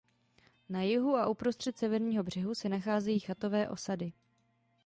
Na 0.69 0.81
jihu 0.83 1.15
a 1.15 1.27
uprostřed 1.29 1.77
severního 1.77 2.23
břehu 2.23 2.55
se 2.55 2.69
nacházejí 2.69 3.19
chatové 3.19 3.69
osady. 3.69 4.13